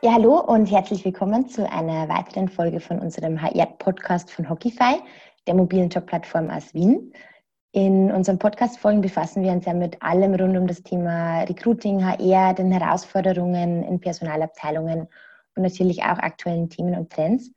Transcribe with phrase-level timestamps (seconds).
[0.00, 5.02] Ja, hallo und herzlich willkommen zu einer weiteren Folge von unserem HR-Podcast von Hockeyfy,
[5.48, 7.12] der mobilen Jobplattform aus Wien.
[7.72, 12.54] In unseren Podcast-Folgen befassen wir uns ja mit allem rund um das Thema Recruiting, HR,
[12.54, 15.08] den Herausforderungen in Personalabteilungen
[15.56, 17.50] und natürlich auch aktuellen Themen und Trends.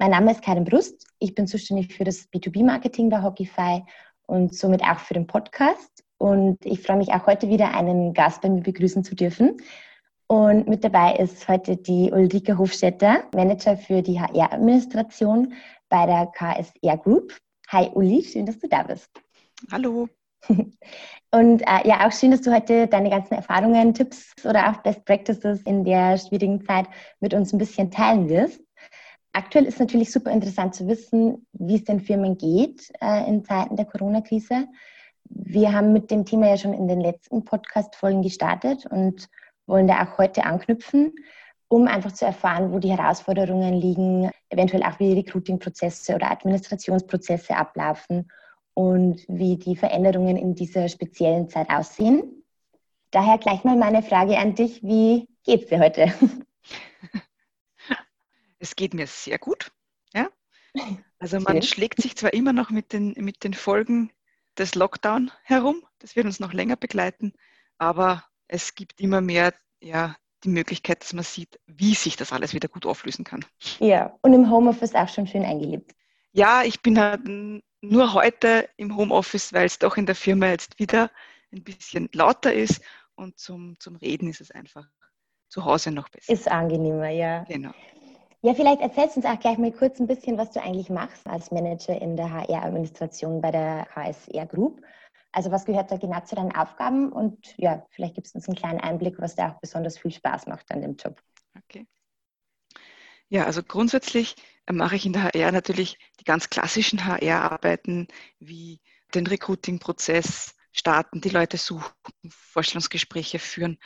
[0.00, 1.06] Mein Name ist Karin Brust.
[1.20, 3.84] Ich bin zuständig für das B2B-Marketing bei Hockeyfy
[4.26, 6.02] und somit auch für den Podcast.
[6.18, 9.58] Und ich freue mich auch heute wieder, einen Gast bei mir begrüßen zu dürfen.
[10.26, 15.52] Und mit dabei ist heute die Ulrike Hofstetter, Manager für die HR-Administration
[15.90, 17.36] bei der KSR Group.
[17.68, 19.10] Hi Uli, schön, dass du da bist.
[19.70, 20.08] Hallo.
[21.30, 25.04] Und äh, ja, auch schön, dass du heute deine ganzen Erfahrungen, Tipps oder auch Best
[25.04, 26.86] Practices in der schwierigen Zeit
[27.20, 28.60] mit uns ein bisschen teilen wirst.
[29.32, 33.76] Aktuell ist natürlich super interessant zu wissen, wie es den Firmen geht äh, in Zeiten
[33.76, 34.68] der Corona-Krise.
[35.24, 39.28] Wir haben mit dem Thema ja schon in den letzten Podcast-Folgen gestartet und
[39.66, 41.14] wollen da auch heute anknüpfen,
[41.68, 48.30] um einfach zu erfahren, wo die Herausforderungen liegen, eventuell auch wie Recruiting-Prozesse oder Administrationsprozesse ablaufen
[48.74, 52.44] und wie die Veränderungen in dieser speziellen Zeit aussehen.
[53.10, 56.12] Daher gleich mal meine Frage an dich, wie geht's dir heute?
[58.60, 59.72] Es geht mir sehr gut.
[60.14, 60.28] Ja?
[61.18, 61.62] Also man Schön.
[61.62, 64.10] schlägt sich zwar immer noch mit den, mit den Folgen
[64.58, 67.32] des Lockdown herum, das wird uns noch länger begleiten,
[67.78, 72.54] aber es gibt immer mehr ja, die Möglichkeit, dass man sieht, wie sich das alles
[72.54, 73.44] wieder gut auflösen kann.
[73.78, 75.92] Ja, und im Homeoffice auch schon schön eingelebt.
[76.32, 77.22] Ja, ich bin halt
[77.80, 81.10] nur heute im Homeoffice, weil es doch in der Firma jetzt wieder
[81.52, 82.80] ein bisschen lauter ist
[83.14, 84.86] und zum, zum Reden ist es einfach
[85.48, 86.32] zu Hause noch besser.
[86.32, 87.44] Ist angenehmer, ja.
[87.44, 87.72] Genau.
[88.42, 91.26] Ja, vielleicht erzählst du uns auch gleich mal kurz ein bisschen, was du eigentlich machst
[91.26, 94.82] als Manager in der HR-Administration bei der HSR Group.
[95.34, 97.10] Also was gehört da genau zu deinen Aufgaben?
[97.10, 100.46] Und ja, vielleicht gibst du uns einen kleinen Einblick, was da auch besonders viel Spaß
[100.46, 101.20] macht an dem Job.
[101.64, 101.88] Okay.
[103.28, 104.36] Ja, also grundsätzlich
[104.70, 108.06] mache ich in der HR natürlich die ganz klassischen HR-Arbeiten
[108.38, 108.80] wie
[109.12, 111.92] den Recruiting-Prozess starten, die Leute suchen,
[112.28, 113.78] Vorstellungsgespräche führen,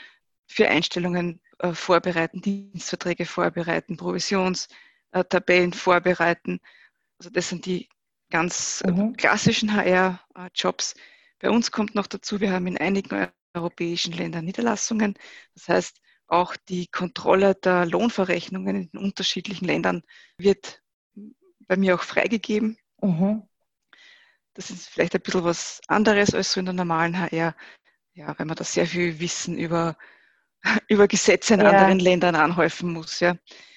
[0.46, 6.60] für Einstellungen äh, vorbereiten, Dienstverträge vorbereiten, Provisionstabellen vorbereiten.
[7.18, 7.88] Also das sind die
[8.28, 9.16] ganz äh, mhm.
[9.16, 10.94] klassischen HR-Jobs.
[11.40, 15.14] Bei uns kommt noch dazu, wir haben in einigen europäischen Ländern Niederlassungen.
[15.54, 20.02] Das heißt, auch die Kontrolle der Lohnverrechnungen in den unterschiedlichen Ländern
[20.36, 20.82] wird
[21.66, 22.76] bei mir auch freigegeben.
[23.00, 23.42] Mhm.
[24.54, 27.54] Das ist vielleicht ein bisschen was anderes als so in der normalen HR,
[28.14, 29.96] ja, weil man da sehr viel Wissen über,
[30.88, 31.70] über Gesetze in ja.
[31.70, 33.20] anderen Ländern anhäufen muss.
[33.20, 33.36] Ja.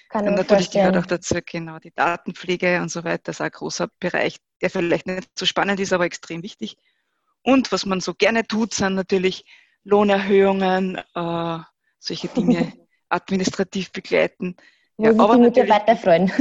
[0.10, 0.92] Kann und natürlich vorstellen.
[0.92, 3.24] gehört auch dazu genau die Datenpflege und so weiter.
[3.26, 6.76] Das ist ein großer Bereich, der vielleicht nicht so spannend ist, aber extrem wichtig.
[7.44, 9.46] Und was man so gerne tut, sind natürlich
[9.84, 11.60] Lohnerhöhungen, äh,
[12.00, 12.74] solche Dinge
[13.10, 14.56] administrativ begleiten.
[14.98, 16.32] Wo ja, sich aber die Mitarbeiter freuen.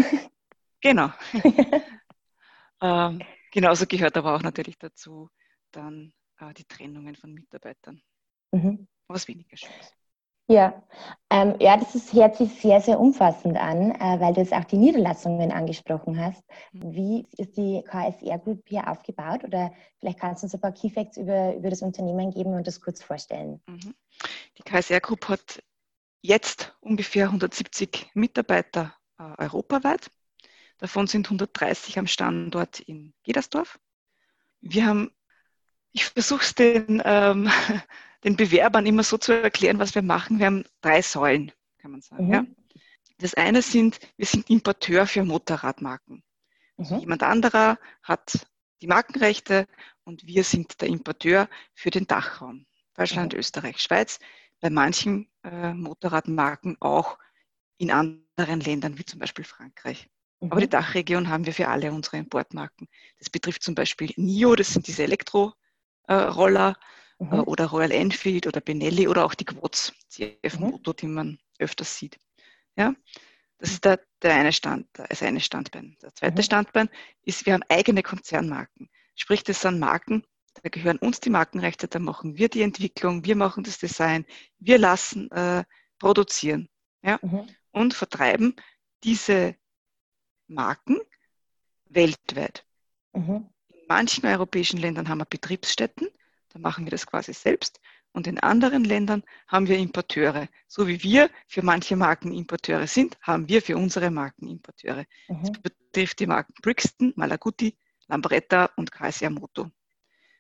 [0.83, 1.11] Genau.
[2.81, 5.31] ähm, genauso gehört aber auch natürlich dazu
[5.71, 8.03] dann äh, die Trennungen von Mitarbeitern.
[8.53, 8.88] Mhm.
[9.06, 10.00] Was weniger schön ist.
[10.50, 10.83] Ja,
[11.31, 14.65] ähm, ja, das ist, hört sich sehr, sehr umfassend an, äh, weil du jetzt auch
[14.65, 16.43] die Niederlassungen angesprochen hast.
[16.72, 16.93] Mhm.
[16.93, 19.44] Wie ist die KSR Group hier aufgebaut?
[19.44, 22.66] Oder vielleicht kannst du uns ein paar Key Facts über, über das Unternehmen geben und
[22.66, 23.62] das kurz vorstellen.
[23.69, 23.94] Mhm.
[24.59, 25.62] Die KSR Group hat
[26.21, 30.11] jetzt ungefähr 170 Mitarbeiter äh, europaweit.
[30.78, 33.78] Davon sind 130 am Standort in Gedersdorf.
[34.61, 35.12] Wir haben,
[35.92, 37.48] ich versuche es den, ähm,
[38.24, 40.38] den Bewerbern immer so zu erklären, was wir machen.
[40.38, 42.26] Wir haben drei Säulen, kann man sagen.
[42.26, 42.32] Mhm.
[42.32, 42.46] Ja.
[43.18, 46.22] Das eine sind, wir sind Importeur für Motorradmarken.
[46.78, 47.00] Also mhm.
[47.00, 48.46] jemand anderer hat
[48.80, 49.66] die Markenrechte
[50.04, 52.66] und wir sind der Importeur für den Dachraum.
[52.94, 53.38] Deutschland, mhm.
[53.38, 54.18] Österreich, Schweiz.
[54.60, 57.18] Bei manchen äh, Motorradmarken auch
[57.78, 60.08] in anderen Ländern, wie zum Beispiel Frankreich.
[60.40, 60.52] Mhm.
[60.52, 62.88] Aber die Dachregion haben wir für alle unsere Importmarken.
[63.18, 65.54] Das betrifft zum Beispiel NIO, das sind diese Elektroroller,
[66.10, 66.75] äh,
[67.19, 67.40] mhm.
[67.44, 70.70] oder Royal Enfield oder Benelli oder auch die Quads, CF mhm.
[70.70, 72.19] Moto, die man öfters sieht.
[72.76, 72.94] Ja?
[73.58, 75.96] Das ist der, der eine Stand, das eine Standbein.
[76.02, 76.43] Der zweite mhm.
[76.43, 76.90] Standbein
[77.23, 78.88] ist, wir haben eigene Konzernmarken.
[79.14, 80.25] Sprich, das sind Marken,
[80.62, 84.25] da gehören uns die Markenrechte, da machen wir die Entwicklung, wir machen das Design,
[84.58, 85.64] wir lassen äh,
[85.99, 86.69] produzieren
[87.02, 87.19] ja?
[87.23, 87.46] Mhm.
[87.70, 88.56] und vertreiben
[89.05, 89.56] diese
[90.49, 90.99] Marken
[91.84, 92.64] weltweit.
[93.12, 93.49] Mhm.
[93.90, 96.06] In manchen europäischen Ländern haben wir Betriebsstätten,
[96.50, 97.81] da machen wir das quasi selbst.
[98.12, 100.46] Und in anderen Ländern haben wir Importeure.
[100.69, 105.06] So wie wir für manche Marken Importeure sind, haben wir für unsere Marken Importeure.
[105.26, 105.42] Mhm.
[105.42, 107.75] Das betrifft die Marken Brixton, Malaguti,
[108.06, 109.72] Lambretta und KSR Moto.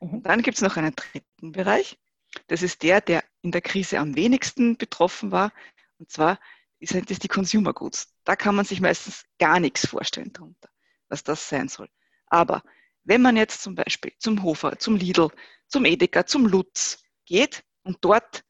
[0.00, 0.22] Mhm.
[0.22, 1.98] Dann gibt es noch einen dritten Bereich.
[2.46, 5.52] Das ist der, der in der Krise am wenigsten betroffen war.
[5.98, 6.38] Und zwar
[6.80, 8.14] sind das die Consumer Goods.
[8.22, 10.68] Da kann man sich meistens gar nichts vorstellen darunter,
[11.08, 11.88] was das sein soll.
[12.26, 12.62] Aber
[13.04, 15.30] wenn man jetzt zum Beispiel zum Hofer, zum Lidl,
[15.66, 18.44] zum Edeka, zum Lutz geht und dort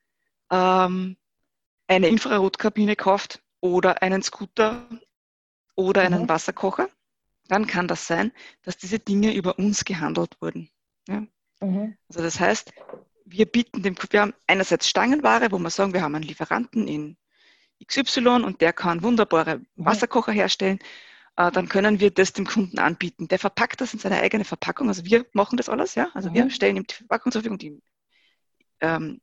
[0.50, 1.16] ähm,
[1.86, 4.88] eine Infrarotkabine kauft oder einen Scooter
[5.74, 6.28] oder einen mhm.
[6.28, 6.88] Wasserkocher,
[7.48, 8.32] dann kann das sein,
[8.62, 10.70] dass diese Dinge über uns gehandelt wurden.
[11.08, 11.26] Ja?
[11.60, 11.96] Mhm.
[12.08, 12.72] Also das heißt,
[13.24, 17.16] wir bieten dem, wir haben einerseits Stangenware, wo wir sagen, wir haben einen Lieferanten in
[17.84, 19.64] XY und der kann wunderbare mhm.
[19.76, 20.78] Wasserkocher herstellen.
[21.40, 23.28] Äh, dann können wir das dem Kunden anbieten.
[23.28, 24.88] Der verpackt das in seine eigene Verpackung.
[24.88, 26.10] Also wir machen das alles, ja.
[26.12, 26.34] Also mhm.
[26.34, 27.82] wir stellen ihm die Verpackung zur Verfügung, die
[28.80, 29.20] ähm,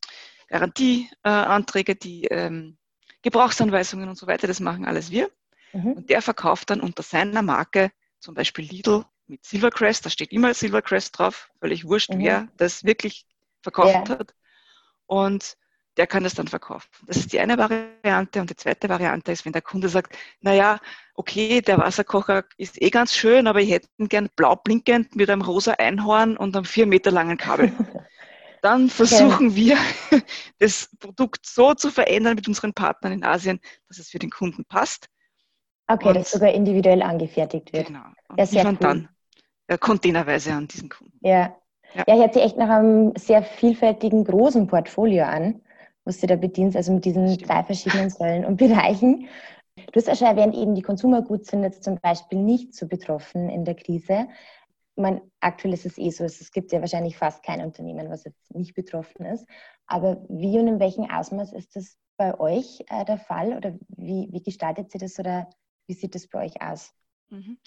[0.48, 2.78] Garantieanträge, äh, die ähm,
[3.22, 5.30] Gebrauchsanweisungen und so weiter, das machen alles wir.
[5.74, 5.94] Mhm.
[5.94, 10.54] Und der verkauft dann unter seiner Marke, zum Beispiel Lidl mit Silvercrest, da steht immer
[10.54, 12.20] Silvercrest drauf, völlig wurscht, mhm.
[12.20, 13.28] wer das wirklich
[13.62, 14.20] verkauft ja.
[14.20, 14.34] hat.
[15.06, 15.58] Und
[15.98, 16.88] der kann das dann verkaufen.
[17.08, 18.40] Das ist die eine Variante.
[18.40, 20.80] Und die zweite Variante ist, wenn der Kunde sagt, naja,
[21.16, 25.30] okay, der Wasserkocher ist eh ganz schön, aber ich hätte ihn gern blau blinkend mit
[25.30, 27.72] einem rosa Einhorn und einem vier Meter langen Kabel.
[28.62, 29.78] Dann versuchen wir,
[30.60, 34.66] das Produkt so zu verändern mit unseren Partnern in Asien, dass es für den Kunden
[34.66, 35.08] passt.
[35.88, 37.88] Okay, und, dass sogar individuell angefertigt wird.
[37.88, 38.06] Genau.
[38.30, 38.78] Und ja, liefern cool.
[38.80, 39.10] dann
[39.68, 41.18] äh, containerweise an diesen Kunden.
[41.22, 41.56] Ja.
[41.94, 42.04] Ja.
[42.08, 45.62] ja, hört sich echt nach einem sehr vielfältigen, großen Portfolio an,
[46.08, 47.50] was du da bedienst, also mit diesen Stimmt.
[47.50, 49.28] drei verschiedenen Säulen und Bereichen.
[49.76, 52.88] Du hast ja schon erwähnt, eben die Consumer Goods sind jetzt zum Beispiel nicht so
[52.88, 54.28] betroffen in der Krise.
[54.96, 58.56] Man, aktuell ist es eh so, es gibt ja wahrscheinlich fast kein Unternehmen, was jetzt
[58.56, 59.46] nicht betroffen ist.
[59.86, 64.28] Aber wie und in welchem Ausmaß ist das bei euch äh, der Fall oder wie,
[64.32, 65.50] wie gestaltet sich das oder
[65.86, 66.94] wie sieht das bei euch aus?
[67.30, 67.58] Mhm.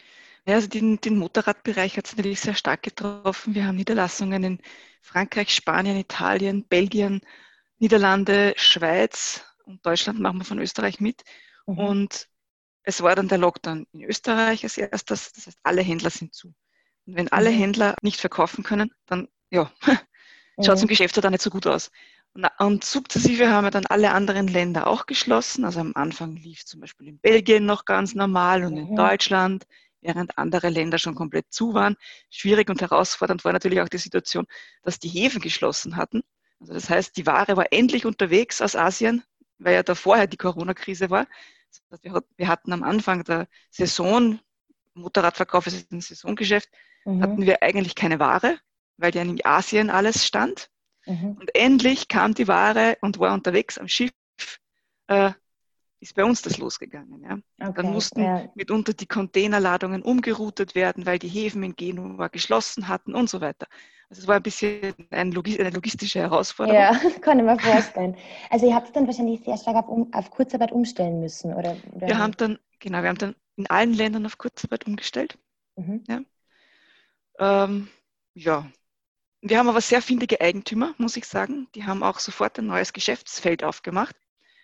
[0.46, 3.54] Ja, also den, den Motorradbereich hat es natürlich sehr stark getroffen.
[3.54, 4.58] Wir haben Niederlassungen in
[5.02, 7.20] Frankreich, Spanien, Italien, Belgien,
[7.80, 11.22] Niederlande, Schweiz und Deutschland machen wir von Österreich mit.
[11.66, 11.78] Mhm.
[11.78, 12.28] Und
[12.82, 15.32] es war dann der Lockdown in Österreich als erstes.
[15.32, 16.54] Das heißt, alle Händler sind zu.
[17.06, 17.58] Und wenn alle mhm.
[17.58, 19.72] Händler nicht verkaufen können, dann ja,
[20.62, 21.90] schaut es im Geschäft dann nicht so gut aus.
[22.58, 25.64] Und sukzessive haben wir dann alle anderen Länder auch geschlossen.
[25.64, 29.64] Also am Anfang lief zum Beispiel in Belgien noch ganz normal und in Deutschland,
[30.00, 31.96] während andere Länder schon komplett zu waren.
[32.28, 34.46] Schwierig und herausfordernd war natürlich auch die Situation,
[34.82, 36.22] dass die Häfen geschlossen hatten.
[36.60, 39.22] Also das heißt, die Ware war endlich unterwegs aus Asien,
[39.58, 41.26] weil ja da vorher die Corona-Krise war.
[42.36, 44.38] Wir hatten am Anfang der Saison,
[44.94, 46.68] Motorradverkauf ist ein Saisongeschäft,
[47.04, 47.22] mhm.
[47.22, 48.58] hatten wir eigentlich keine Ware,
[48.96, 50.68] weil ja in Asien alles stand.
[51.06, 51.36] Mhm.
[51.40, 54.12] Und endlich kam die Ware und war unterwegs am Schiff,
[55.06, 55.32] äh,
[56.00, 57.22] ist bei uns das losgegangen.
[57.22, 57.38] Ja.
[57.60, 58.48] Okay, dann mussten ja.
[58.54, 63.66] mitunter die Containerladungen umgeroutet werden, weil die Häfen in Genua geschlossen hatten und so weiter.
[64.08, 66.80] Also es war ein bisschen eine, logistische Herausforderung.
[66.80, 68.16] Ja, kann ich mir vorstellen.
[68.48, 72.06] Also ihr habt dann wahrscheinlich sehr stark auf, auf Kurzarbeit umstellen müssen, oder, oder?
[72.08, 75.38] Wir haben dann, genau, wir haben dann in allen Ländern auf Kurzarbeit umgestellt.
[75.76, 76.04] Mhm.
[76.08, 76.20] Ja.
[77.38, 77.88] Ähm,
[78.34, 78.66] ja,
[79.42, 81.68] wir haben aber sehr findige Eigentümer, muss ich sagen.
[81.74, 84.16] Die haben auch sofort ein neues Geschäftsfeld aufgemacht.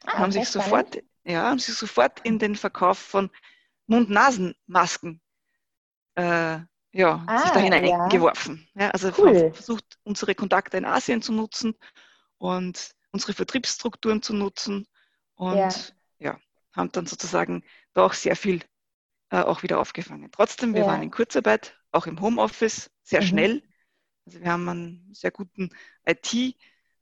[0.04, 3.30] Ah, haben sich sofort, ja, haben sich sofort in den Verkauf von
[3.86, 5.20] Mund-Nasen-Masken
[6.14, 6.58] äh,
[6.92, 8.68] ja, ah, sich da hineingeworfen.
[8.74, 8.82] Ja.
[8.82, 8.90] ja.
[8.90, 9.52] also cool.
[9.52, 11.74] versucht, unsere Kontakte in Asien zu nutzen
[12.38, 14.86] und unsere Vertriebsstrukturen zu nutzen
[15.34, 15.70] und ja,
[16.18, 16.38] ja
[16.72, 18.62] haben dann sozusagen da auch sehr viel
[19.30, 20.30] äh, auch wieder aufgefangen.
[20.32, 20.86] Trotzdem, wir ja.
[20.86, 23.26] waren in Kurzarbeit, auch im Homeoffice, sehr mhm.
[23.26, 23.62] schnell
[24.26, 25.70] also wir haben einen sehr guten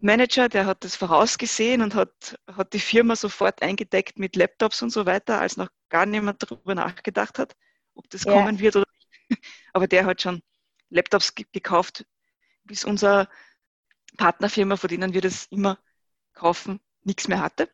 [0.05, 4.91] IT-Manager, der hat das vorausgesehen und hat, hat die Firma sofort eingedeckt mit Laptops und
[4.91, 7.57] so weiter, als noch gar niemand darüber nachgedacht hat,
[7.95, 8.33] ob das ja.
[8.33, 8.87] kommen wird oder
[9.29, 9.41] nicht.
[9.73, 10.43] Aber der hat schon
[10.91, 12.05] Laptops gekauft,
[12.65, 13.29] bis unser
[14.19, 15.79] Partnerfirma, von denen wir das immer
[16.35, 17.71] kaufen, nichts mehr hatte.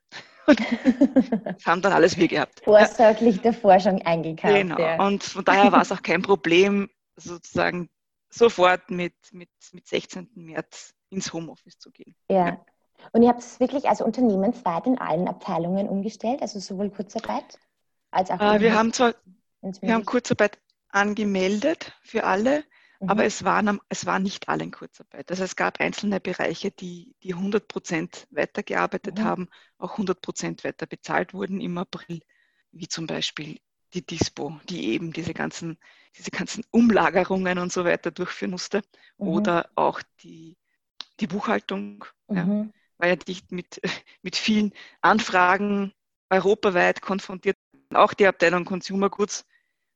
[0.47, 2.63] das haben dann alles wir gehabt.
[2.65, 4.55] Vorsorglich davor schon eingekauft.
[4.55, 4.79] Genau.
[4.79, 5.05] Ja.
[5.05, 7.91] Und von daher war es auch kein Problem, sozusagen
[8.31, 10.31] sofort mit, mit, mit 16.
[10.35, 12.15] März ins Homeoffice zu gehen.
[12.29, 12.47] Ja.
[12.47, 12.65] ja.
[13.13, 17.59] Und ihr habt es wirklich also unternehmensweit in allen Abteilungen umgestellt, also sowohl Kurzarbeit
[18.11, 18.41] als auch.
[18.41, 19.15] Äh, wir haben zwar
[19.63, 22.65] wir haben Kurzarbeit angemeldet für alle,
[23.01, 23.11] mhm.
[23.11, 25.31] aber es waren, es waren nicht alle in Kurzarbeit.
[25.31, 29.25] Also es gab einzelne Bereiche, die, die 100 Prozent weitergearbeitet mhm.
[29.25, 29.49] haben,
[29.79, 32.21] auch 100 Prozent weiter bezahlt wurden im April,
[32.73, 33.61] wie zum Beispiel
[33.93, 35.79] die Dispo, die eben diese ganzen,
[36.17, 38.83] diese ganzen Umlagerungen und so weiter durchführen musste.
[39.19, 39.29] Mhm.
[39.29, 40.57] Oder auch die,
[41.21, 42.37] die Buchhaltung, mhm.
[42.37, 43.81] ja, war ja dicht mit,
[44.23, 45.93] mit vielen Anfragen
[46.31, 47.57] europaweit konfrontiert.
[47.93, 49.45] Auch die Abteilung Consumer Goods,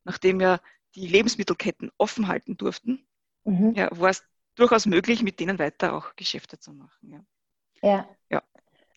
[0.04, 0.60] nachdem ja
[0.94, 3.06] die Lebensmittelketten offen halten durften,
[3.44, 3.74] mhm.
[3.74, 7.10] ja, war es durchaus möglich, mit denen weiter auch Geschäfte zu machen.
[7.10, 7.88] Ja.
[7.88, 8.08] ja.
[8.30, 8.42] ja.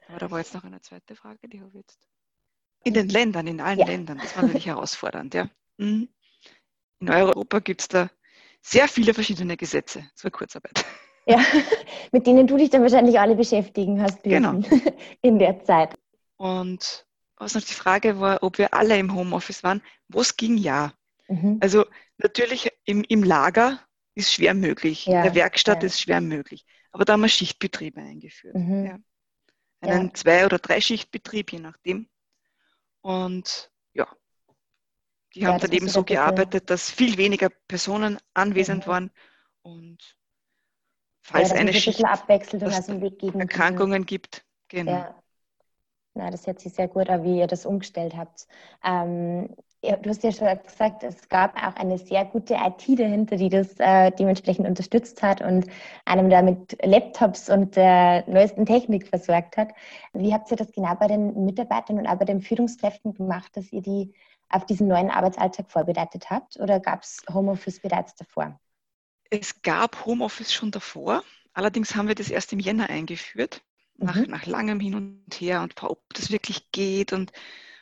[0.07, 1.99] Aber da war jetzt noch eine zweite Frage, die habe ich jetzt.
[2.83, 3.85] In den Ländern, in allen ja.
[3.85, 4.19] Ländern.
[4.19, 5.49] Das war natürlich herausfordernd, ja.
[5.77, 6.09] Mhm.
[6.99, 8.09] In Europa gibt es da
[8.61, 10.85] sehr viele verschiedene Gesetze zur Kurzarbeit.
[11.27, 11.39] Ja,
[12.11, 14.91] mit denen du dich dann wahrscheinlich alle beschäftigen hast dürfen genau.
[15.21, 15.95] in der Zeit.
[16.37, 17.05] Und
[17.35, 20.93] was noch die Frage war, ob wir alle im Homeoffice waren, was ging ja.
[21.27, 21.57] Mhm.
[21.59, 21.85] Also
[22.17, 23.79] natürlich im, im Lager
[24.15, 25.87] ist schwer möglich, ja, in der Werkstatt ja.
[25.87, 26.65] ist schwer möglich.
[26.91, 28.55] Aber da haben wir Schichtbetriebe eingeführt.
[28.55, 28.85] Mhm.
[28.85, 28.99] Ja.
[29.81, 32.09] Einen Zwei- oder Drei-Schichtbetrieb, je nachdem.
[33.01, 34.07] Und ja,
[35.35, 38.89] die haben dann eben so gearbeitet, dass viel weniger Personen anwesend mhm.
[38.89, 39.11] waren
[39.61, 40.17] und
[41.27, 42.93] falls eine Schicht also
[43.39, 44.45] Erkrankungen gibt.
[44.69, 44.91] Genau.
[44.91, 45.15] Ja.
[46.13, 48.47] Na, das hört sich sehr gut an, wie ihr das umgestellt habt.
[48.83, 49.49] Ähm,
[49.81, 53.75] du hast ja schon gesagt, es gab auch eine sehr gute IT dahinter, die das
[53.77, 55.67] äh, dementsprechend unterstützt hat und
[56.05, 59.69] einem da mit Laptops und der neuesten Technik versorgt hat.
[60.13, 63.71] Wie habt ihr das genau bei den Mitarbeitern und auch bei den Führungskräften gemacht, dass
[63.71, 64.13] ihr die
[64.49, 66.57] auf diesen neuen Arbeitsalltag vorbereitet habt?
[66.59, 68.59] Oder gab es Homeoffice bereits davor?
[69.29, 71.23] Es gab Homeoffice schon davor.
[71.53, 73.61] Allerdings haben wir das erst im Jänner eingeführt,
[73.97, 74.29] nach, mhm.
[74.29, 77.31] nach langem Hin und Her und ob das wirklich geht und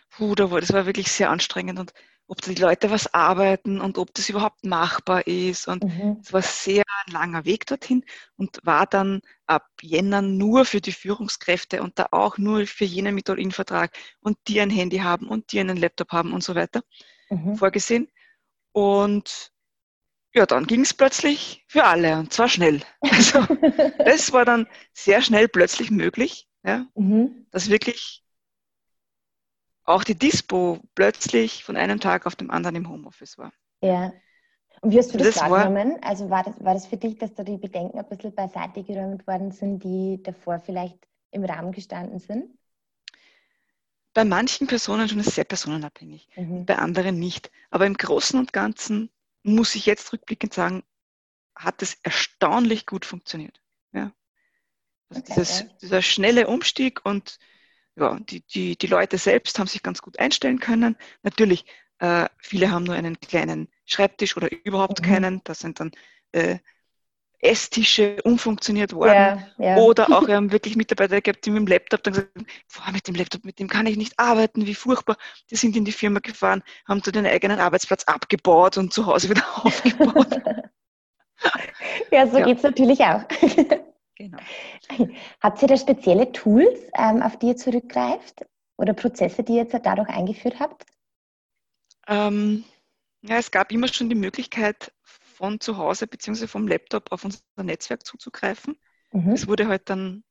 [0.10, 1.94] puh, das war wirklich sehr anstrengend und
[2.28, 5.68] ob die Leute was arbeiten und ob das überhaupt machbar ist.
[5.68, 6.18] Und mhm.
[6.22, 8.04] es war sehr langer Weg dorthin
[8.36, 13.12] und war dann ab Jänner nur für die Führungskräfte und da auch nur für jene
[13.12, 16.82] mit All-In-Vertrag und die ein Handy haben und die einen Laptop haben und so weiter
[17.30, 17.56] mhm.
[17.56, 18.08] vorgesehen.
[18.72, 19.52] Und
[20.36, 22.82] ja, dann ging es plötzlich für alle und zwar schnell.
[23.00, 23.40] Also
[24.00, 27.48] das war dann sehr schnell plötzlich möglich, ja, mhm.
[27.52, 28.24] dass wirklich
[29.86, 33.54] auch die Dispo plötzlich von einem Tag auf den anderen im Homeoffice war.
[33.82, 34.12] Ja.
[34.82, 35.98] Und wie hast du das, das wahrgenommen?
[36.04, 39.26] Also war das, war das für dich, dass da die Bedenken ein bisschen beiseite geräumt
[39.26, 40.98] worden sind, die davor vielleicht
[41.32, 42.58] im Rahmen gestanden sind?
[44.14, 46.66] Bei manchen Personen schon ist es sehr personenabhängig, mhm.
[46.66, 47.52] bei anderen nicht.
[47.70, 49.10] Aber im Großen und Ganzen
[49.46, 50.84] muss ich jetzt rückblickend sagen,
[51.56, 53.62] hat es erstaunlich gut funktioniert.
[53.94, 54.12] Ja.
[55.10, 55.66] Also okay, dieses, ja.
[55.82, 57.38] Dieser schnelle Umstieg und
[57.96, 60.98] ja, die, die, die Leute selbst haben sich ganz gut einstellen können.
[61.24, 61.66] Natürlich,
[62.00, 65.06] äh, viele haben nur einen kleinen Schreibtisch oder überhaupt mhm.
[65.06, 65.42] keinen.
[65.46, 65.92] Da sind dann
[66.34, 66.60] äh,
[67.46, 69.14] Esstische umfunktioniert worden.
[69.14, 69.78] Ja, ja.
[69.78, 72.32] Oder auch wir haben wirklich Mitarbeiter gehabt, die mit dem Laptop dann gesagt
[72.80, 75.18] haben, mit dem Laptop, mit dem kann ich nicht arbeiten, wie furchtbar.
[75.50, 79.30] Die sind in die Firma gefahren, haben so den eigenen Arbeitsplatz abgebaut und zu Hause
[79.30, 80.42] wieder aufgebaut.
[82.12, 82.46] ja, so ja.
[82.46, 83.24] geht es natürlich auch.
[84.16, 84.38] genau.
[85.42, 88.46] Habt ihr da spezielle Tools, ähm, auf die ihr zurückgreift?
[88.78, 90.86] Oder Prozesse, die ihr jetzt dadurch eingeführt habt?
[92.08, 92.66] Ähm,
[93.22, 94.92] ja, es gab immer schon die Möglichkeit,
[95.36, 96.48] von zu Hause bzw.
[96.48, 98.78] vom Laptop auf unser Netzwerk zuzugreifen.
[99.12, 99.32] Mhm.
[99.32, 100.24] Das wurde halt dann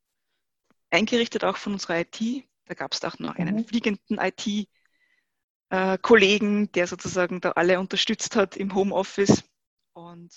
[0.90, 2.44] eingerichtet auch von unserer IT.
[2.66, 3.66] Da gab es auch noch einen mhm.
[3.66, 4.18] fliegenden
[5.70, 9.44] IT-Kollegen, äh, der sozusagen da alle unterstützt hat im Homeoffice.
[9.92, 10.32] Und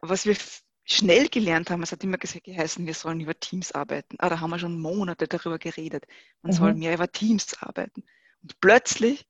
[0.00, 0.36] was wir
[0.84, 4.16] schnell gelernt haben, es hat immer geheißen, wir sollen über Teams arbeiten.
[4.18, 6.06] Ah, da haben wir schon Monate darüber geredet.
[6.42, 6.56] Man mhm.
[6.56, 8.02] soll mehr über Teams arbeiten.
[8.42, 9.26] Und plötzlich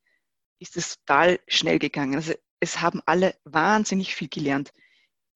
[0.61, 2.15] ist es total schnell gegangen.
[2.15, 4.73] Also es haben alle wahnsinnig viel gelernt.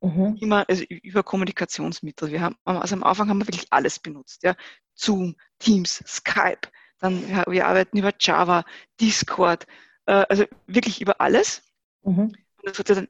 [0.01, 0.37] Mhm.
[0.41, 2.31] Immer also über Kommunikationsmittel.
[2.31, 4.43] Wir haben, also am Anfang haben wir wirklich alles benutzt.
[4.43, 4.55] Ja?
[4.95, 6.69] Zoom, Teams, Skype.
[6.99, 8.65] Dann ja, wir arbeiten über Java,
[9.01, 9.67] Discord,
[10.07, 11.63] äh, also wirklich über alles.
[12.03, 12.21] Mhm.
[12.21, 13.09] Und das hat sich dann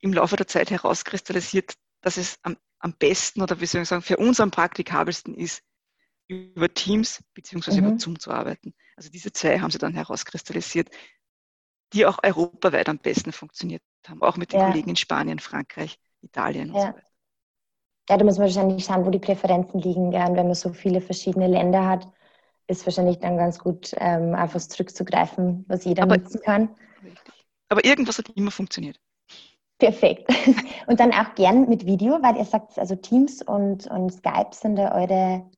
[0.00, 4.02] im Laufe der Zeit herauskristallisiert, dass es am, am besten oder wie soll ich sagen,
[4.02, 5.62] für uns am praktikabelsten ist,
[6.26, 7.88] über Teams beziehungsweise mhm.
[7.88, 8.74] über Zoom zu arbeiten.
[8.96, 10.90] Also diese zwei haben sie dann herauskristallisiert
[11.92, 14.68] die auch europaweit am besten funktioniert haben, auch mit den ja.
[14.68, 16.82] Kollegen in Spanien, Frankreich, Italien und ja.
[16.82, 17.10] so weiter.
[18.08, 20.10] Ja, da muss man wahrscheinlich schauen, wo die Präferenzen liegen.
[20.10, 22.08] Ja, und wenn man so viele verschiedene Länder hat,
[22.66, 26.74] ist wahrscheinlich dann ganz gut, ähm, auf was zurückzugreifen, was jeder Aber, nutzen kann.
[27.04, 27.34] Richtig.
[27.68, 28.98] Aber irgendwas hat immer funktioniert.
[29.78, 30.28] Perfekt.
[30.86, 34.76] Und dann auch gern mit Video, weil ihr sagt, also Teams und, und Skype sind
[34.76, 35.48] da eure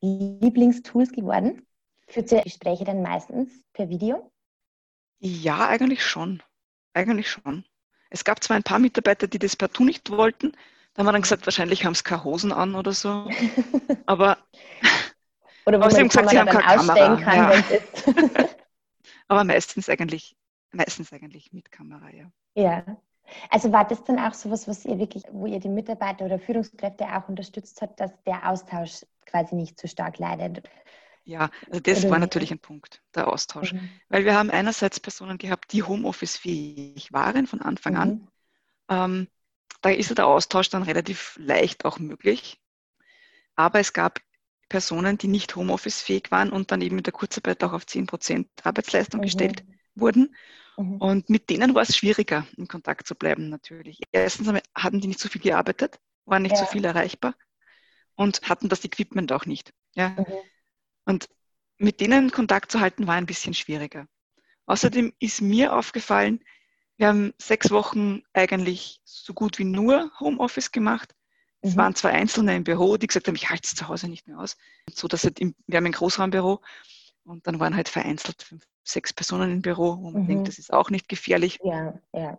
[0.00, 1.66] Lieblingstools geworden.
[2.06, 4.31] Führt ihr Gespräche dann meistens per Video?
[5.24, 6.42] Ja, eigentlich schon.
[6.94, 7.64] Eigentlich schon.
[8.10, 10.52] Es gab zwar ein paar Mitarbeiter, die das partout nicht wollten.
[10.92, 13.30] Da haben wir dann gesagt, wahrscheinlich haben sie keine Hosen an oder so.
[14.06, 14.36] Aber,
[15.64, 17.16] oder wo aber sie haben gesagt, sie haben keine Kamera.
[17.16, 17.64] Kann,
[18.36, 18.48] ja.
[19.28, 20.36] aber meistens eigentlich,
[20.72, 22.30] meistens eigentlich mit Kamera, ja.
[22.54, 22.84] Ja.
[23.48, 27.04] Also war das dann auch sowas, was ihr wirklich, wo ihr die Mitarbeiter oder Führungskräfte
[27.04, 30.68] auch unterstützt hat, dass der Austausch quasi nicht zu stark leidet?
[31.24, 33.72] Ja, also das war natürlich ein Punkt, der Austausch.
[33.72, 33.88] Mhm.
[34.08, 38.00] Weil wir haben einerseits Personen gehabt, die Homeoffice-fähig waren von Anfang mhm.
[38.00, 38.28] an.
[38.88, 39.28] Ähm,
[39.82, 42.60] da ist der Austausch dann relativ leicht auch möglich.
[43.56, 44.20] Aber es gab
[44.68, 48.48] Personen, die nicht Homeoffice-fähig waren und dann eben in der Kurzarbeit auch auf 10 Prozent
[48.62, 49.24] Arbeitsleistung Mhm.
[49.24, 49.64] gestellt
[49.94, 50.34] wurden.
[50.78, 50.96] Mhm.
[50.98, 54.00] Und mit denen war es schwieriger, in Kontakt zu bleiben natürlich.
[54.12, 56.70] Erstens hatten die nicht so viel gearbeitet, waren nicht so Ja.
[56.70, 57.34] viel erreichbar
[58.14, 59.72] und hatten das Equipment auch nicht.
[59.94, 60.14] Ja?
[61.04, 61.28] Und
[61.78, 64.06] mit denen Kontakt zu halten war ein bisschen schwieriger.
[64.66, 66.40] Außerdem ist mir aufgefallen,
[66.96, 71.14] wir haben sechs Wochen eigentlich so gut wie nur Homeoffice gemacht.
[71.60, 71.78] Es Mhm.
[71.78, 74.38] waren zwei Einzelne im Büro, die gesagt haben, ich halte es zu Hause nicht mehr
[74.38, 74.56] aus.
[74.92, 76.60] So dass halt im, wir haben ein Großraumbüro
[77.24, 80.28] und dann waren halt vereinzelt fünf, sechs Personen im Büro, wo man Mhm.
[80.28, 81.58] denkt, das ist auch nicht gefährlich.
[81.62, 82.38] Ja, ja.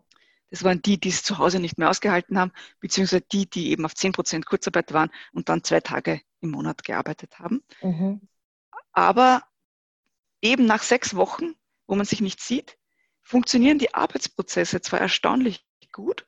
[0.50, 3.86] Das waren die, die es zu Hause nicht mehr ausgehalten haben, beziehungsweise die, die eben
[3.86, 7.64] auf 10% Kurzarbeit waren und dann zwei Tage im Monat gearbeitet haben.
[7.82, 8.22] Mhm.
[8.94, 9.44] Aber
[10.42, 11.56] eben nach sechs Wochen,
[11.88, 12.78] wo man sich nicht sieht,
[13.22, 16.26] funktionieren die Arbeitsprozesse zwar erstaunlich gut.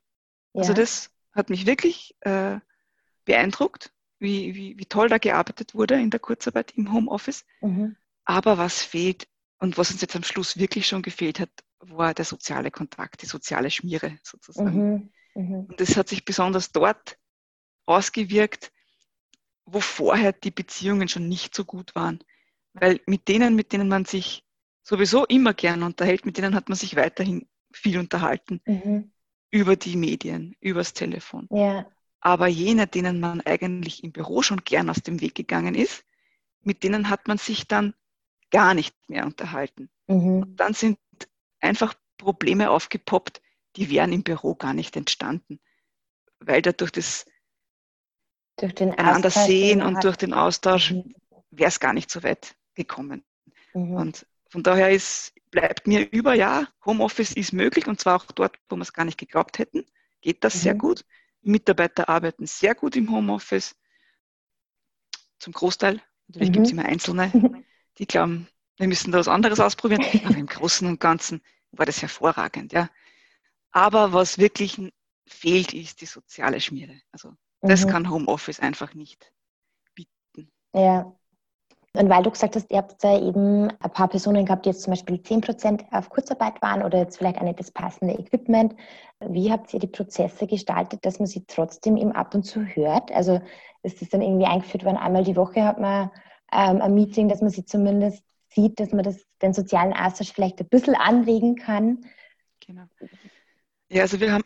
[0.53, 0.61] Ja.
[0.61, 2.59] Also das hat mich wirklich äh,
[3.25, 7.45] beeindruckt, wie, wie, wie toll da gearbeitet wurde in der Kurzarbeit im Homeoffice.
[7.61, 7.97] Mhm.
[8.23, 9.27] Aber was fehlt
[9.59, 13.27] und was uns jetzt am Schluss wirklich schon gefehlt hat, war der soziale Kontakt, die
[13.27, 14.93] soziale Schmiere sozusagen.
[14.93, 15.13] Mhm.
[15.35, 15.65] Mhm.
[15.65, 17.17] Und das hat sich besonders dort
[17.85, 18.71] ausgewirkt,
[19.65, 22.23] wo vorher die Beziehungen schon nicht so gut waren.
[22.75, 24.43] Weil mit denen, mit denen man sich
[24.83, 28.61] sowieso immer gern unterhält, mit denen hat man sich weiterhin viel unterhalten.
[28.65, 29.11] Mhm.
[29.49, 31.47] Über die Medien, übers Telefon.
[31.51, 31.85] Ja.
[32.19, 36.03] Aber jene, denen man eigentlich im Büro schon gern aus dem Weg gegangen ist,
[36.61, 37.93] mit denen hat man sich dann
[38.51, 39.89] gar nicht mehr unterhalten.
[40.07, 40.55] Mhm.
[40.57, 40.97] Dann sind
[41.61, 43.41] einfach Probleme aufgepoppt,
[43.75, 45.59] die wären im Büro gar nicht entstanden.
[46.39, 47.25] Weil dadurch das
[48.57, 51.15] Durch den einander sehen und durch den Austausch Mhm.
[51.51, 53.23] wäre es gar nicht so weit gekommen.
[53.73, 53.95] Mhm.
[53.97, 58.57] Und von daher ist, bleibt mir über, ja, Homeoffice ist möglich und zwar auch dort,
[58.69, 59.85] wo wir es gar nicht geglaubt hätten,
[60.21, 60.79] geht das sehr Mhm.
[60.79, 61.05] gut.
[61.41, 63.75] Mitarbeiter arbeiten sehr gut im Homeoffice.
[65.39, 66.01] Zum Großteil.
[66.27, 66.53] Natürlich Mhm.
[66.53, 67.31] gibt es immer Einzelne,
[67.97, 70.01] die glauben, wir müssen da was anderes ausprobieren.
[70.23, 72.89] Aber im Großen und Ganzen war das hervorragend, ja.
[73.71, 74.79] Aber was wirklich
[75.27, 77.01] fehlt, ist die soziale Schmiere.
[77.11, 77.35] Also
[77.65, 77.89] das Mhm.
[77.91, 79.31] kann Homeoffice einfach nicht.
[80.73, 81.15] Ja.
[81.97, 84.83] Und weil du gesagt hast, ihr habt da eben ein paar Personen gehabt, die jetzt
[84.83, 88.75] zum Beispiel 10% auf Kurzarbeit waren oder jetzt vielleicht auch nicht das passende Equipment.
[89.19, 93.11] Wie habt ihr die Prozesse gestaltet, dass man sie trotzdem eben ab und zu hört?
[93.11, 93.41] Also
[93.83, 96.11] ist das dann irgendwie eingeführt worden, einmal die Woche hat man
[96.51, 100.59] ähm, ein Meeting, dass man sie zumindest sieht, dass man das, den sozialen Austausch vielleicht
[100.59, 102.05] ein bisschen anregen kann?
[102.65, 102.83] Genau.
[103.89, 104.43] Ja, also wir haben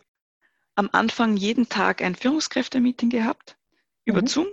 [0.75, 3.57] am Anfang jeden Tag ein Führungskräfte-Meeting gehabt
[4.05, 4.27] über Mhm.
[4.27, 4.47] Zoom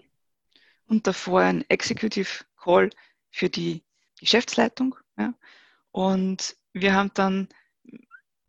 [0.88, 2.90] und davor ein Executive Call
[3.30, 3.84] für die
[4.20, 4.96] Geschäftsleitung.
[5.16, 5.34] Ja.
[5.92, 7.48] Und wir haben dann,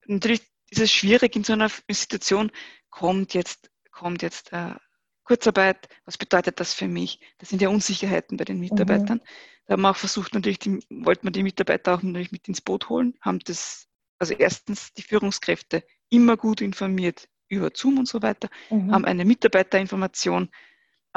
[0.06, 2.52] natürlich ist es schwierig in so einer Situation,
[2.90, 4.76] kommt jetzt, kommt jetzt äh,
[5.24, 7.20] Kurzarbeit, was bedeutet das für mich?
[7.38, 9.22] Das sind ja Unsicherheiten bei den Mitarbeitern.
[9.66, 12.62] Da haben wir auch versucht, natürlich, die, wollten wir die Mitarbeiter auch natürlich mit ins
[12.62, 13.88] Boot holen, haben das,
[14.20, 18.92] also erstens die Führungskräfte immer gut informiert über Zoom und so weiter, Mhm.
[18.92, 20.50] haben eine Mitarbeiterinformation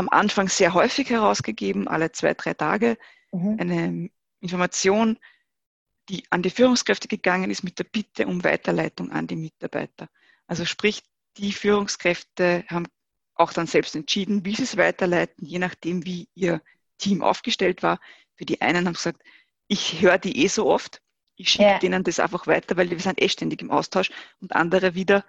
[0.00, 2.98] am Anfang sehr häufig herausgegeben, alle zwei, drei Tage,
[3.32, 3.56] Mhm.
[3.60, 4.10] eine
[4.40, 5.18] Information,
[6.08, 10.08] die an die Führungskräfte gegangen ist mit der Bitte um Weiterleitung an die Mitarbeiter.
[10.48, 11.04] Also sprich,
[11.36, 12.86] die Führungskräfte haben
[13.34, 16.60] auch dann selbst entschieden, wie sie es weiterleiten, je nachdem, wie ihr
[16.98, 18.00] Team aufgestellt war.
[18.34, 19.22] Für die einen haben gesagt,
[19.68, 21.00] ich höre die eh so oft,
[21.36, 21.78] ich schicke Ja.
[21.78, 24.10] denen das einfach weiter, weil wir sind eh ständig im Austausch.
[24.40, 25.24] Und andere wieder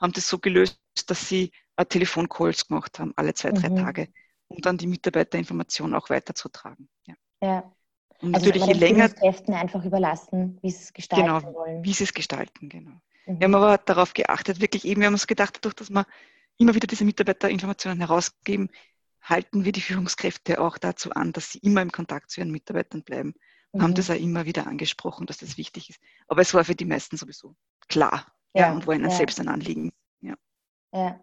[0.00, 3.76] haben das so gelöst, dass sie äh, Telefoncalls gemacht haben, alle zwei, drei Mhm.
[3.76, 4.08] Tage,
[4.48, 6.88] um dann die Mitarbeiterinformation auch weiterzutragen.
[7.06, 7.14] Ja.
[7.42, 7.72] Ja.
[8.20, 11.82] Und Also natürlich, je länger, Führungskräften einfach überlassen, wie sie es gestalten Genau, wollen.
[11.84, 13.00] wie sie es gestalten, genau.
[13.26, 13.40] Mhm.
[13.40, 16.06] Wir haben aber darauf geachtet, wirklich eben, wir haben uns gedacht, dadurch, dass wir
[16.58, 18.68] immer wieder diese Mitarbeiterinformationen herausgeben,
[19.22, 23.02] halten wir die Führungskräfte auch dazu an, dass sie immer im Kontakt zu ihren Mitarbeitern
[23.02, 23.34] bleiben.
[23.72, 23.94] Und haben Mhm.
[23.94, 26.00] das auch immer wieder angesprochen, dass das wichtig ist.
[26.26, 27.54] Aber es war für die meisten sowieso
[27.88, 28.26] klar.
[28.54, 29.10] Ja, Ja, und ihnen ja.
[29.10, 29.92] selbst ein Anliegen.
[30.92, 31.20] Ja.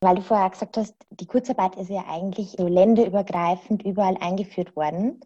[0.00, 5.20] Weil du vorher gesagt hast, die Kurzarbeit ist ja eigentlich so länderübergreifend überall eingeführt worden,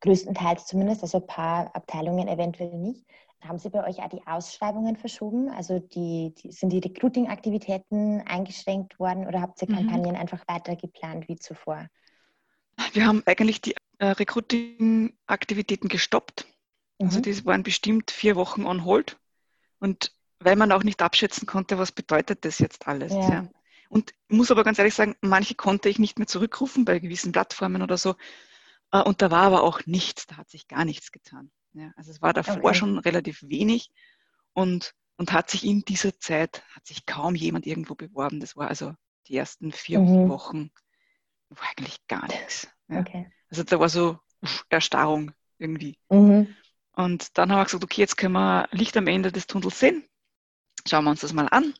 [0.00, 3.04] größtenteils zumindest, also ein paar Abteilungen eventuell nicht.
[3.42, 5.50] Haben Sie bei euch auch die Ausschreibungen verschoben?
[5.50, 9.74] Also die, die, sind die Recruiting-Aktivitäten eingeschränkt worden oder habt ihr Mhm.
[9.74, 11.88] Kampagnen einfach weiter geplant wie zuvor?
[12.92, 16.46] Wir haben eigentlich die äh, Recruiting-Aktivitäten gestoppt.
[17.00, 17.22] Also Mhm.
[17.22, 19.18] die waren bestimmt vier Wochen on hold.
[19.80, 20.12] Und
[20.44, 23.12] weil man auch nicht abschätzen konnte, was bedeutet das jetzt alles.
[23.12, 23.30] Ja.
[23.30, 23.48] Ja.
[23.88, 27.32] Und ich muss aber ganz ehrlich sagen, manche konnte ich nicht mehr zurückrufen bei gewissen
[27.32, 28.14] Plattformen oder so.
[28.92, 31.50] Äh, Und da war aber auch nichts, da hat sich gar nichts getan.
[31.74, 32.74] Ja, also es war davor Okay.
[32.74, 33.90] schon relativ wenig
[34.54, 38.40] und, und hat sich in dieser Zeit, hat sich kaum jemand irgendwo beworben.
[38.40, 38.94] Das war also
[39.28, 40.28] die ersten vier Mhm.
[40.28, 40.70] Wochen,
[41.50, 42.68] war eigentlich gar nichts.
[42.88, 43.00] Ja.
[43.00, 43.30] Okay.
[43.50, 44.18] Also da war so
[44.70, 45.98] Erstarrung irgendwie.
[46.10, 46.54] Mhm.
[46.94, 50.04] Und dann haben wir gesagt, okay, jetzt können wir Licht am Ende des Tunnels sehen.
[50.88, 51.74] Schauen wir uns das mal an.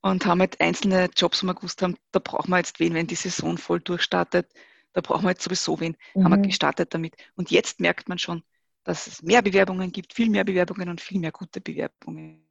[0.00, 3.06] Und haben halt einzelne Jobs, wo wir gewusst haben, da brauchen wir jetzt wen, wenn
[3.06, 4.52] die Saison voll durchstartet.
[4.92, 5.96] Da brauchen wir jetzt sowieso wen.
[6.14, 6.24] Mhm.
[6.24, 6.42] Haben wir mhm.
[6.42, 7.14] gestartet damit.
[7.36, 8.42] Und jetzt merkt man schon,
[8.84, 12.46] dass es mehr Bewerbungen gibt, viel mehr Bewerbungen und viel mehr gute Bewerbungen.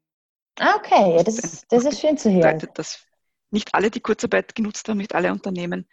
[0.59, 2.57] Ah, okay, das, ist, das ist schön zu hören.
[2.57, 3.05] Bedeutet, dass
[3.51, 5.87] nicht alle die Kurzarbeit genutzt haben, nicht alle Unternehmen,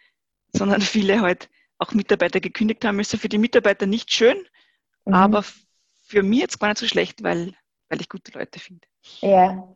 [0.51, 2.99] sondern viele halt auch Mitarbeiter gekündigt haben.
[2.99, 4.37] Ist ja für die Mitarbeiter nicht schön,
[5.05, 5.13] mhm.
[5.13, 5.43] aber
[6.03, 7.55] für mich jetzt gar nicht so schlecht, weil,
[7.91, 8.87] weil ich gute Leute finde.
[9.19, 9.67] Ja.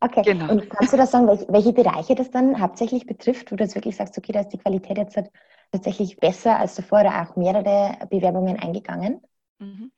[0.00, 0.22] Okay.
[0.22, 0.52] Genau.
[0.52, 3.74] Und kannst du da sagen, welche, welche Bereiche das dann hauptsächlich betrifft, wo du jetzt
[3.74, 5.30] wirklich sagst, okay, da ist die Qualität jetzt halt
[5.72, 9.22] tatsächlich besser als zuvor oder auch mehrere Bewerbungen eingegangen?
[9.58, 9.90] Mhm.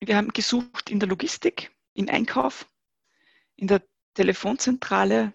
[0.00, 2.66] Wir haben gesucht in der Logistik, im Einkauf,
[3.56, 3.82] in der
[4.14, 5.34] Telefonzentrale,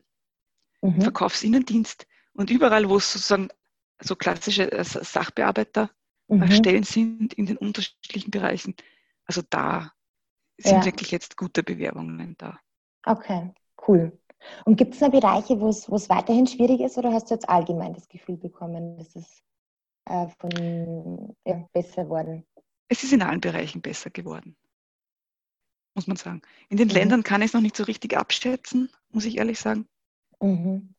[0.81, 1.01] mhm.
[1.01, 3.49] Verkaufsinnendienst und überall, wo es sozusagen
[3.99, 6.83] so klassische äh, Sachbearbeiterstellen mhm.
[6.83, 8.75] sind in den unterschiedlichen Bereichen.
[9.25, 9.93] Also da
[10.63, 10.85] sind ja.
[10.85, 12.59] wirklich jetzt gute Bewerbungen da.
[13.05, 13.53] Okay,
[13.87, 14.17] cool.
[14.65, 17.93] Und gibt es noch Bereiche, wo es, weiterhin schwierig ist oder hast du jetzt allgemein
[17.93, 19.43] das Gefühl bekommen, dass es
[20.05, 22.45] äh, von, ja, besser worden?
[22.87, 24.55] Es ist in allen Bereichen besser geworden,
[25.93, 26.41] muss man sagen.
[26.69, 26.93] In den mhm.
[26.93, 29.87] Ländern kann ich es noch nicht so richtig abschätzen, muss ich ehrlich sagen.
[30.41, 30.93] Mhm.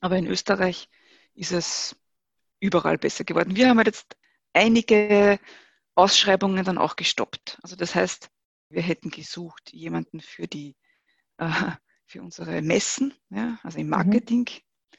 [0.00, 0.88] Aber in Österreich
[1.34, 1.96] ist es
[2.60, 3.56] überall besser geworden.
[3.56, 4.16] Wir haben halt jetzt
[4.52, 5.38] einige
[5.94, 7.58] Ausschreibungen dann auch gestoppt.
[7.62, 8.30] Also das heißt,
[8.74, 10.76] wir hätten gesucht jemanden für die
[11.38, 11.72] äh,
[12.06, 13.90] für unsere Messen, ja, also im mhm.
[13.90, 14.48] Marketing.
[14.50, 14.98] Mhm.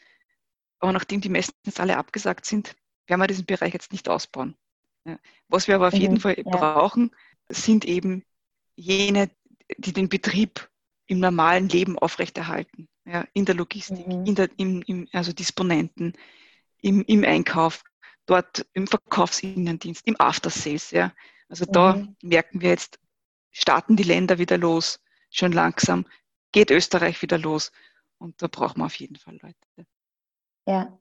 [0.79, 2.75] Aber nachdem die Messen jetzt alle abgesagt sind,
[3.07, 4.55] werden wir diesen Bereich jetzt nicht ausbauen.
[5.05, 5.19] Ja.
[5.47, 6.01] Was wir aber auf mhm.
[6.01, 6.43] jeden Fall ja.
[6.43, 7.11] brauchen,
[7.49, 8.25] sind eben
[8.75, 9.29] jene,
[9.77, 10.69] die den Betrieb
[11.07, 14.25] im normalen Leben aufrechterhalten ja, in der Logistik, mhm.
[14.25, 16.13] in der, im, im, also Disponenten,
[16.81, 17.83] im, im Einkauf,
[18.25, 20.91] dort im Verkaufsinnendienst, im After Sales.
[20.91, 21.13] Ja.
[21.47, 22.15] Also da mhm.
[22.23, 22.99] merken wir jetzt,
[23.55, 26.05] starten die Länder wieder los, schon langsam,
[26.51, 27.71] geht Österreich wieder los.
[28.17, 29.87] Und da brauchen wir auf jeden Fall Leute.
[30.67, 30.97] Ja,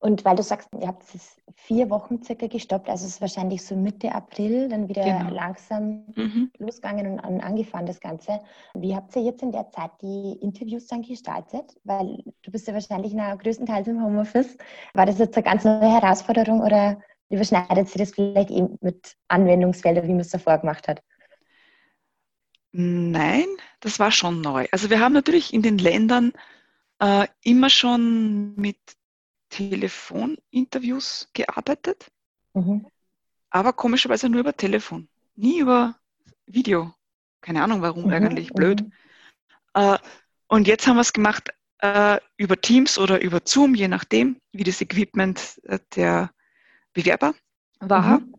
[0.00, 3.64] und weil du sagst, ihr habt es vier Wochen circa gestoppt, also es ist wahrscheinlich
[3.64, 5.30] so Mitte April dann wieder genau.
[5.30, 6.50] langsam mhm.
[6.58, 8.40] losgegangen und angefahren das Ganze.
[8.74, 11.76] Wie habt ihr jetzt in der Zeit die Interviews dann gestaltet?
[11.82, 14.56] Weil du bist ja wahrscheinlich noch größtenteils im Homeoffice.
[14.94, 20.04] War das jetzt eine ganz neue Herausforderung oder überschneidet sich das vielleicht eben mit Anwendungsfeldern,
[20.04, 21.02] wie man es davor gemacht hat?
[22.72, 23.46] Nein,
[23.80, 24.66] das war schon neu.
[24.72, 26.32] Also wir haben natürlich in den Ländern
[26.98, 28.78] äh, immer schon mit
[29.48, 32.10] Telefoninterviews gearbeitet,
[32.52, 32.86] mhm.
[33.50, 35.96] aber komischerweise nur über Telefon, nie über
[36.46, 36.94] Video.
[37.40, 38.12] Keine Ahnung warum mhm.
[38.12, 38.82] eigentlich, blöd.
[38.82, 38.92] Mhm.
[39.74, 39.98] Äh,
[40.48, 44.64] und jetzt haben wir es gemacht äh, über Teams oder über Zoom, je nachdem, wie
[44.64, 46.32] das Equipment äh, der
[46.92, 47.34] Bewerber
[47.80, 48.20] war.
[48.20, 48.34] Mhm.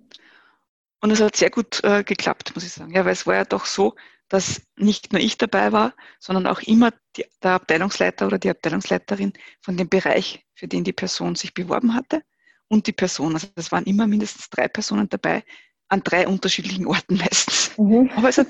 [1.02, 2.92] Und es hat sehr gut äh, geklappt, muss ich sagen.
[2.92, 3.96] Ja, weil es war ja doch so,
[4.30, 9.34] dass nicht nur ich dabei war, sondern auch immer die, der Abteilungsleiter oder die Abteilungsleiterin
[9.62, 12.24] von dem Bereich, für den die Person sich beworben hatte
[12.68, 13.34] und die Person.
[13.34, 15.44] Also es waren immer mindestens drei Personen dabei,
[15.89, 17.78] an drei unterschiedlichen Orten meistens.
[17.78, 18.12] Mhm.
[18.15, 18.48] Aber es hat,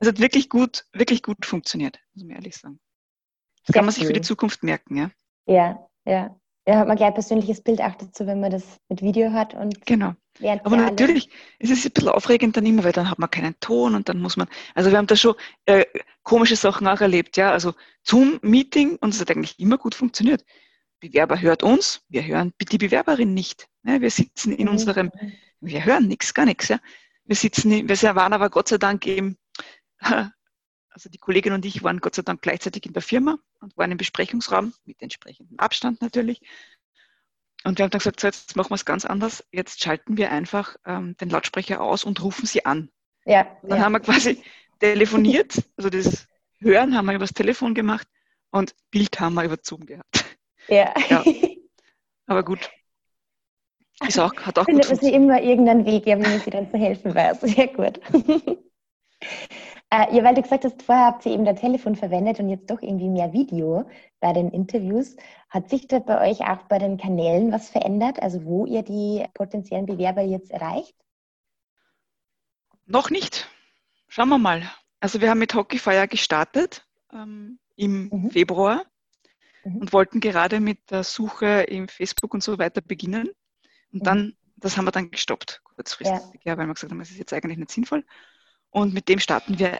[0.00, 2.78] es hat wirklich gut, wirklich gut funktioniert, muss man ehrlich sagen.
[3.64, 3.98] Das Sehr kann man cool.
[3.98, 5.10] sich für die Zukunft merken, ja.
[5.46, 6.38] Ja, ja.
[6.66, 9.54] Ja, hat man gleich ein persönliches Bild auch dazu, wenn man das mit Video hat.
[9.54, 10.14] Und genau.
[10.64, 13.94] Aber natürlich ist es ein bisschen aufregend dann immer, weil dann hat man keinen Ton
[13.94, 15.34] und dann muss man, also wir haben da schon
[15.66, 15.84] äh,
[16.22, 20.44] komische Sachen auch erlebt, ja, also zum Meeting und es hat eigentlich immer gut funktioniert.
[20.98, 23.68] Bewerber hört uns, wir hören die Bewerberin nicht.
[23.82, 24.00] Ne?
[24.00, 24.72] Wir sitzen in mhm.
[24.72, 25.12] unserem,
[25.60, 26.80] wir hören nichts, gar nichts, ja.
[27.26, 29.38] Wir sitzen, wir waren aber Gott sei Dank eben,
[30.94, 33.90] also die Kollegin und ich waren Gott sei Dank gleichzeitig in der Firma und waren
[33.90, 36.40] im Besprechungsraum mit entsprechendem Abstand natürlich.
[37.64, 39.44] Und wir haben dann gesagt, so jetzt machen wir es ganz anders.
[39.50, 42.90] Jetzt schalten wir einfach ähm, den Lautsprecher aus und rufen sie an.
[43.24, 43.84] Ja, und dann ja.
[43.84, 44.42] haben wir quasi
[44.78, 46.28] telefoniert, also das
[46.58, 48.06] Hören haben wir übers Telefon gemacht
[48.50, 50.24] und Bild haben wir über Zoom gehabt.
[50.68, 50.94] Ja.
[51.08, 51.24] ja.
[52.26, 52.70] Aber gut.
[54.06, 56.76] Ist auch, hat auch Findet man sich immer irgendeinen Weg, wie man sie dann zu
[56.76, 57.40] helfen weiß.
[57.42, 58.00] Sehr gut.
[59.94, 62.68] Äh, ja, weil du gesagt hast, vorher habt ihr eben das Telefon verwendet und jetzt
[62.68, 65.14] doch irgendwie mehr Video bei den Interviews.
[65.48, 68.20] Hat sich da bei euch auch bei den Kanälen was verändert?
[68.20, 70.96] Also wo ihr die potenziellen Bewerber jetzt erreicht?
[72.86, 73.48] Noch nicht.
[74.08, 74.68] Schauen wir mal.
[74.98, 78.30] Also wir haben mit Hockeyfire gestartet ähm, im mhm.
[78.30, 78.84] Februar
[79.62, 79.76] mhm.
[79.76, 83.28] und wollten gerade mit der Suche im Facebook und so weiter beginnen.
[83.92, 84.04] Und mhm.
[84.04, 86.52] dann, das haben wir dann gestoppt, kurzfristig, ja.
[86.52, 88.04] ja weil wir gesagt haben, es ist jetzt eigentlich nicht sinnvoll.
[88.74, 89.78] Und mit dem starten wir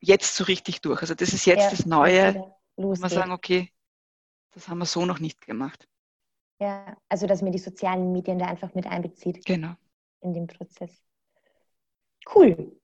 [0.00, 1.00] jetzt so richtig durch.
[1.00, 3.70] Also das ist jetzt ja, das Neue, wo wir sagen, okay,
[4.50, 5.88] das haben wir so noch nicht gemacht.
[6.58, 9.46] Ja, also dass man die sozialen Medien da einfach mit einbezieht.
[9.46, 9.74] Genau.
[10.22, 10.90] In den Prozess.
[12.34, 12.76] Cool.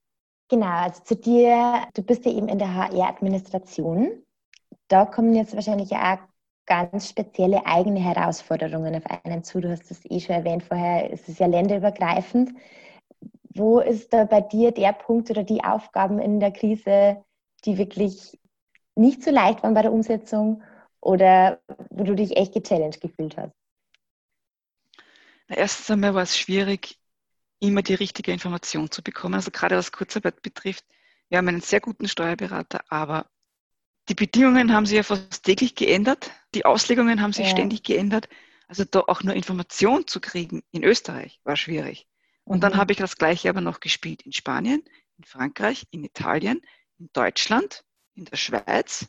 [0.48, 4.22] Genau, also zu dir, du bist ja eben in der HR-Administration.
[4.86, 6.18] Da kommen jetzt wahrscheinlich auch
[6.66, 9.60] ganz spezielle eigene Herausforderungen auf einen zu.
[9.60, 12.52] Du hast es eh schon erwähnt vorher, es ist ja länderübergreifend.
[13.58, 17.24] Wo ist da bei dir der Punkt oder die Aufgaben in der Krise,
[17.64, 18.38] die wirklich
[18.94, 20.62] nicht so leicht waren bei der Umsetzung
[21.00, 23.52] oder wo du dich echt gechallenged gefühlt hast?
[25.48, 26.98] Na, erstens einmal war es schwierig,
[27.58, 29.34] immer die richtige Information zu bekommen.
[29.34, 30.84] Also gerade was Kurzarbeit betrifft,
[31.28, 33.26] wir haben einen sehr guten Steuerberater, aber
[34.08, 37.50] die Bedingungen haben sich ja fast täglich geändert, die Auslegungen haben sich ja.
[37.50, 38.28] ständig geändert.
[38.68, 42.06] Also da auch nur Information zu kriegen in Österreich war schwierig.
[42.48, 42.60] Und mhm.
[42.62, 44.82] dann habe ich das gleiche aber noch gespielt in Spanien,
[45.18, 46.62] in Frankreich, in Italien,
[46.98, 47.84] in Deutschland,
[48.14, 49.06] in der Schweiz.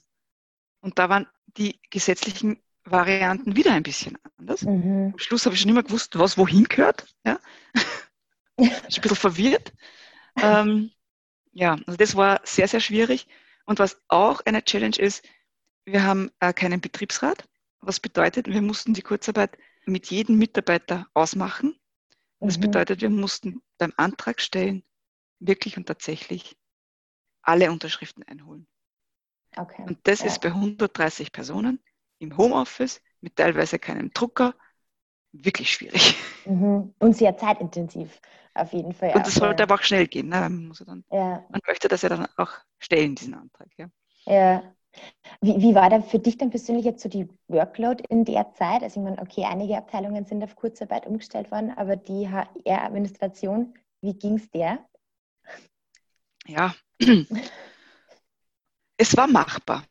[0.82, 4.64] Und da waren die gesetzlichen Varianten wieder ein bisschen anders.
[4.64, 5.12] Mhm.
[5.14, 7.08] Am Schluss habe ich schon immer gewusst, was wohin gehört.
[7.26, 7.40] Ja?
[8.58, 9.74] ich ein bisschen verwirrt.
[10.42, 10.92] Ähm,
[11.54, 13.28] ja, also das war sehr, sehr schwierig.
[13.66, 15.24] Und was auch eine Challenge ist,
[15.86, 17.48] wir haben äh, keinen Betriebsrat.
[17.80, 21.79] Was bedeutet, wir mussten die Kurzarbeit mit jedem Mitarbeiter ausmachen.
[22.40, 22.62] Das mhm.
[22.62, 24.84] bedeutet, wir mussten beim Antrag stellen
[25.40, 26.58] wirklich und tatsächlich
[27.42, 28.68] alle Unterschriften einholen.
[29.58, 29.84] Okay.
[29.86, 30.28] Und das ja.
[30.28, 31.80] ist bei 130 Personen
[32.20, 34.54] im Homeoffice mit teilweise keinem Drucker
[35.32, 36.16] wirklich schwierig.
[36.46, 36.94] Mhm.
[37.00, 38.20] Und sehr zeitintensiv,
[38.54, 39.14] auf jeden Fall.
[39.16, 40.30] Und es sollte aber auch schnell gehen.
[40.30, 40.40] Ne?
[40.40, 41.46] Man, muss dann, ja.
[41.50, 43.68] man möchte das ja dann auch stellen, diesen Antrag.
[43.78, 43.90] Ja.
[44.26, 44.76] ja.
[45.42, 48.84] Wie, wie war da für dich dann persönlich jetzt so die Workload in der Zeit?
[48.84, 54.14] Also ich meine, okay, einige Abteilungen sind auf Kurzarbeit umgestellt worden, aber die HR-Administration, wie
[54.14, 54.86] ging es der?
[56.46, 56.74] Ja,
[58.98, 59.84] es war machbar.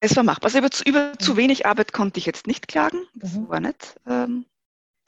[0.00, 0.46] Es war machbar.
[0.46, 1.18] Also über, zu, über mhm.
[1.18, 3.06] zu wenig Arbeit konnte ich jetzt nicht klagen.
[3.14, 3.48] Das mhm.
[3.48, 4.46] war nicht ähm,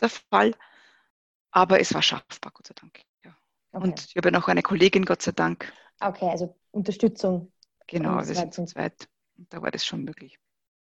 [0.00, 0.52] der Fall.
[1.50, 3.00] Aber es war schaffbar, Gott sei Dank.
[3.24, 3.36] Ja.
[3.72, 3.84] Okay.
[3.84, 5.72] Und ich habe noch eine Kollegin, Gott sei Dank.
[6.00, 7.52] Okay, also Unterstützung.
[7.86, 9.08] Genau, wir sind zu zweit.
[9.36, 10.38] Und da war das schon möglich.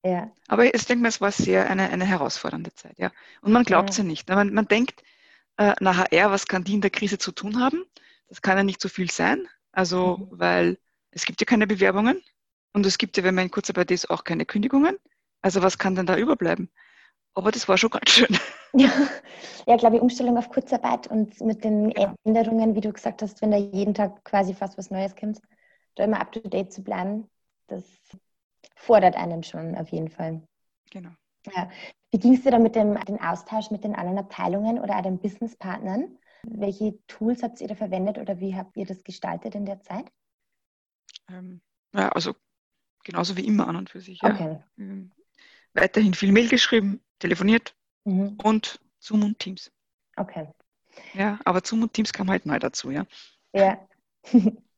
[0.05, 0.31] Ja.
[0.47, 3.11] Aber ich denke mal, es war sehr eine, eine herausfordernde Zeit, ja.
[3.41, 4.03] Und man glaubt es ja.
[4.03, 4.27] ja nicht.
[4.29, 5.01] Man, man denkt,
[5.57, 7.85] äh, na HR, was kann die in der Krise zu tun haben?
[8.27, 9.47] Das kann ja nicht so viel sein.
[9.71, 10.27] Also, mhm.
[10.31, 10.77] weil
[11.11, 12.21] es gibt ja keine Bewerbungen
[12.73, 14.97] und es gibt ja, wenn man in Kurzarbeit ist, auch keine Kündigungen.
[15.41, 16.69] Also was kann denn da überbleiben?
[17.35, 18.37] Aber das war schon ganz schön.
[18.75, 18.89] Ja,
[19.67, 22.15] ja glaube ich, Umstellung auf Kurzarbeit und mit den ja.
[22.23, 25.39] Änderungen, wie du gesagt hast, wenn da jeden Tag quasi fast was Neues kommt,
[25.95, 27.29] da immer up to date zu bleiben,
[27.67, 27.83] das
[28.75, 30.41] fordert einen schon auf jeden Fall.
[30.91, 31.11] Genau.
[31.55, 31.69] Ja.
[32.11, 35.01] Wie ging es dir da mit dem, dem Austausch mit den anderen Abteilungen oder auch
[35.01, 36.17] den Businesspartnern?
[36.43, 40.11] Welche Tools habt ihr da verwendet oder wie habt ihr das gestaltet in der Zeit?
[41.29, 41.61] Ähm,
[41.93, 42.35] ja, also
[43.03, 44.21] genauso wie immer an und für sich.
[44.21, 44.33] Ja.
[44.33, 44.63] Okay.
[44.77, 45.11] Ähm,
[45.73, 48.37] weiterhin viel Mail geschrieben, telefoniert mhm.
[48.43, 49.71] und Zoom und Teams.
[50.15, 50.47] Okay.
[51.13, 53.05] Ja, aber Zoom und Teams kam halt neu dazu, ja.
[53.53, 53.87] Ja.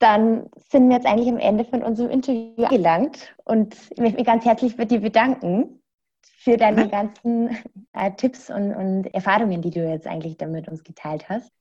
[0.00, 4.26] Dann sind wir jetzt eigentlich am Ende von unserem Interview gelangt und ich möchte mich
[4.26, 5.80] ganz herzlich bei dir bedanken
[6.22, 7.50] für deine ganzen
[7.92, 11.52] äh, Tipps und, und Erfahrungen, die du jetzt eigentlich damit uns geteilt hast.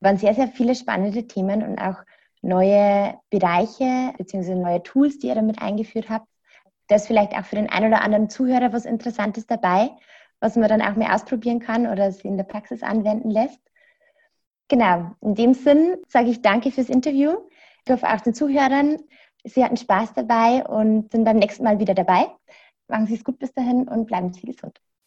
[0.00, 1.96] Waren sehr, sehr viele spannende Themen und auch
[2.40, 4.54] neue Bereiche bzw.
[4.54, 6.28] neue Tools, die ihr damit eingeführt habt.
[6.86, 9.90] Da ist vielleicht auch für den einen oder anderen Zuhörer was Interessantes dabei,
[10.38, 13.60] was man dann auch mehr ausprobieren kann oder es in der Praxis anwenden lässt.
[14.68, 17.32] Genau, in dem Sinn sage ich danke fürs Interview.
[17.88, 18.98] Ich hoffe auch den Zuhörern,
[19.44, 22.26] Sie hatten Spaß dabei und sind beim nächsten Mal wieder dabei.
[22.86, 24.78] Machen Sie es gut bis dahin und bleiben Sie gesund.